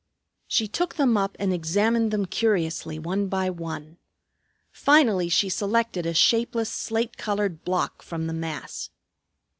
She 0.47 0.67
took 0.67 0.95
them 0.95 1.15
up 1.15 1.35
and 1.37 1.53
examined 1.53 2.09
them 2.09 2.25
curiously 2.25 2.97
one 2.97 3.27
by 3.27 3.51
one. 3.51 3.99
Finally 4.71 5.29
she 5.29 5.47
selected 5.47 6.07
a 6.07 6.13
shapeless 6.15 6.73
slate 6.73 7.17
colored 7.17 7.63
block 7.63 8.01
from 8.01 8.25
the 8.25 8.33
mass. 8.33 8.89